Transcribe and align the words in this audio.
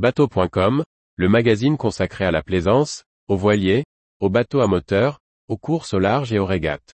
Bateau.com, 0.00 0.82
le 1.16 1.28
magazine 1.28 1.76
consacré 1.76 2.24
à 2.24 2.30
la 2.30 2.42
plaisance, 2.42 3.04
aux 3.28 3.36
voiliers, 3.36 3.84
aux 4.18 4.30
bateaux 4.30 4.62
à 4.62 4.66
moteur, 4.66 5.18
aux 5.46 5.58
courses 5.58 5.92
au 5.92 5.98
large 5.98 6.32
et 6.32 6.38
aux 6.38 6.46
régates. 6.46 6.94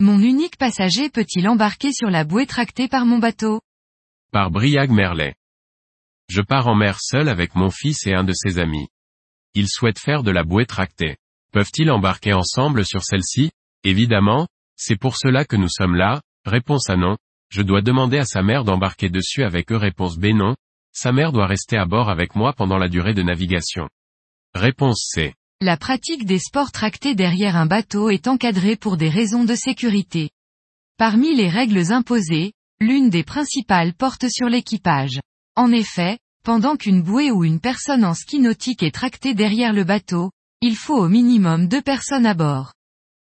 Mon 0.00 0.18
unique 0.18 0.56
passager 0.58 1.10
peut-il 1.10 1.48
embarquer 1.48 1.92
sur 1.92 2.10
la 2.10 2.24
bouée 2.24 2.46
tractée 2.46 2.88
par 2.88 3.06
mon 3.06 3.18
bateau? 3.18 3.60
Par 4.32 4.50
Briag 4.50 4.90
Merlet. 4.90 5.36
Je 6.28 6.42
pars 6.42 6.66
en 6.66 6.74
mer 6.74 6.98
seul 7.00 7.28
avec 7.28 7.54
mon 7.54 7.70
fils 7.70 8.04
et 8.08 8.14
un 8.14 8.24
de 8.24 8.32
ses 8.32 8.58
amis. 8.58 8.88
Ils 9.54 9.68
souhaitent 9.68 9.98
faire 9.98 10.22
de 10.22 10.30
la 10.30 10.44
bouée 10.44 10.66
tractée. 10.66 11.16
Peuvent-ils 11.52 11.90
embarquer 11.90 12.32
ensemble 12.32 12.84
sur 12.84 13.02
celle-ci? 13.02 13.50
Évidemment, 13.82 14.46
c'est 14.76 14.96
pour 14.96 15.16
cela 15.16 15.44
que 15.44 15.56
nous 15.56 15.68
sommes 15.68 15.96
là. 15.96 16.20
Réponse 16.44 16.88
A 16.88 16.96
non. 16.96 17.16
Je 17.50 17.62
dois 17.62 17.82
demander 17.82 18.18
à 18.18 18.24
sa 18.24 18.42
mère 18.42 18.64
d'embarquer 18.64 19.08
dessus 19.10 19.42
avec 19.42 19.72
eux. 19.72 19.76
Réponse 19.76 20.16
B 20.18 20.26
non. 20.26 20.54
Sa 20.92 21.12
mère 21.12 21.32
doit 21.32 21.46
rester 21.46 21.76
à 21.76 21.84
bord 21.84 22.08
avec 22.08 22.34
moi 22.34 22.52
pendant 22.52 22.78
la 22.78 22.88
durée 22.88 23.14
de 23.14 23.22
navigation. 23.22 23.88
Réponse 24.54 25.08
C. 25.12 25.34
La 25.60 25.76
pratique 25.76 26.24
des 26.24 26.38
sports 26.38 26.72
tractés 26.72 27.14
derrière 27.14 27.56
un 27.56 27.66
bateau 27.66 28.08
est 28.08 28.28
encadrée 28.28 28.76
pour 28.76 28.96
des 28.96 29.10
raisons 29.10 29.44
de 29.44 29.54
sécurité. 29.54 30.30
Parmi 30.96 31.34
les 31.34 31.48
règles 31.48 31.92
imposées, 31.92 32.52
l'une 32.80 33.10
des 33.10 33.24
principales 33.24 33.94
porte 33.94 34.28
sur 34.28 34.48
l'équipage. 34.48 35.20
En 35.56 35.72
effet, 35.72 36.18
pendant 36.42 36.76
qu'une 36.76 37.02
bouée 37.02 37.30
ou 37.30 37.44
une 37.44 37.60
personne 37.60 38.04
en 38.04 38.14
ski 38.14 38.38
nautique 38.38 38.82
est 38.82 38.94
tractée 38.94 39.34
derrière 39.34 39.72
le 39.72 39.84
bateau, 39.84 40.30
il 40.60 40.76
faut 40.76 40.96
au 40.96 41.08
minimum 41.08 41.68
deux 41.68 41.82
personnes 41.82 42.26
à 42.26 42.34
bord. 42.34 42.72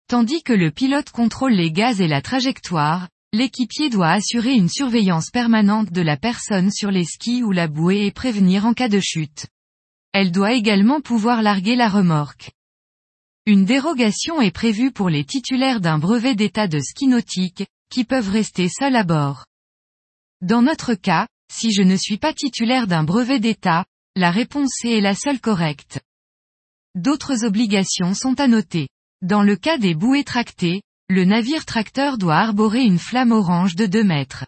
Tandis 0.08 0.42
que 0.42 0.52
le 0.52 0.70
pilote 0.70 1.10
contrôle 1.10 1.52
les 1.52 1.72
gaz 1.72 2.00
et 2.00 2.08
la 2.08 2.22
trajectoire, 2.22 3.08
l'équipier 3.32 3.90
doit 3.90 4.10
assurer 4.10 4.54
une 4.54 4.68
surveillance 4.68 5.30
permanente 5.30 5.92
de 5.92 6.02
la 6.02 6.16
personne 6.16 6.70
sur 6.70 6.90
les 6.90 7.04
skis 7.04 7.42
ou 7.42 7.52
la 7.52 7.68
bouée 7.68 8.06
et 8.06 8.12
prévenir 8.12 8.66
en 8.66 8.74
cas 8.74 8.88
de 8.88 9.00
chute. 9.00 9.46
Elle 10.12 10.32
doit 10.32 10.52
également 10.52 11.00
pouvoir 11.00 11.42
larguer 11.42 11.76
la 11.76 11.88
remorque. 11.88 12.52
Une 13.44 13.64
dérogation 13.64 14.40
est 14.40 14.50
prévue 14.50 14.90
pour 14.90 15.08
les 15.08 15.24
titulaires 15.24 15.80
d'un 15.80 15.98
brevet 15.98 16.34
d'état 16.34 16.68
de 16.68 16.80
ski 16.80 17.06
nautique, 17.06 17.66
qui 17.90 18.04
peuvent 18.04 18.30
rester 18.30 18.68
seuls 18.68 18.96
à 18.96 19.04
bord. 19.04 19.44
Dans 20.40 20.62
notre 20.62 20.94
cas, 20.94 21.28
si 21.50 21.72
je 21.72 21.82
ne 21.82 21.96
suis 21.96 22.18
pas 22.18 22.32
titulaire 22.32 22.86
d'un 22.86 23.04
brevet 23.04 23.40
d'état, 23.40 23.84
la 24.14 24.30
réponse 24.30 24.70
C 24.80 24.90
est 24.90 25.00
la 25.00 25.14
seule 25.14 25.40
correcte. 25.40 26.00
D'autres 26.94 27.44
obligations 27.44 28.14
sont 28.14 28.40
à 28.40 28.48
noter. 28.48 28.88
Dans 29.22 29.42
le 29.42 29.56
cas 29.56 29.78
des 29.78 29.94
bouées 29.94 30.24
tractées, 30.24 30.82
le 31.08 31.24
navire 31.24 31.64
tracteur 31.66 32.18
doit 32.18 32.36
arborer 32.36 32.82
une 32.82 32.98
flamme 32.98 33.32
orange 33.32 33.76
de 33.76 33.86
2 33.86 34.02
mètres. 34.02 34.46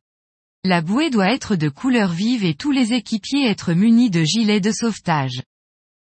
La 0.64 0.80
bouée 0.80 1.10
doit 1.10 1.32
être 1.32 1.56
de 1.56 1.68
couleur 1.68 2.12
vive 2.12 2.44
et 2.44 2.54
tous 2.54 2.72
les 2.72 2.92
équipiers 2.92 3.46
être 3.46 3.72
munis 3.74 4.10
de 4.10 4.24
gilets 4.24 4.60
de 4.60 4.72
sauvetage. 4.72 5.42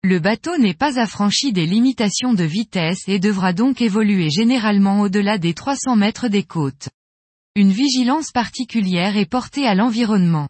Le 0.03 0.19
bateau 0.19 0.57
n'est 0.57 0.73
pas 0.73 0.99
affranchi 0.99 1.53
des 1.53 1.65
limitations 1.65 2.33
de 2.33 2.43
vitesse 2.43 3.07
et 3.07 3.19
devra 3.19 3.53
donc 3.53 3.81
évoluer 3.81 4.29
généralement 4.29 5.01
au-delà 5.01 5.37
des 5.37 5.53
300 5.53 5.95
mètres 5.95 6.27
des 6.27 6.43
côtes. 6.43 6.89
Une 7.55 7.71
vigilance 7.71 8.31
particulière 8.31 9.15
est 9.15 9.25
portée 9.25 9.65
à 9.65 9.75
l'environnement. 9.75 10.49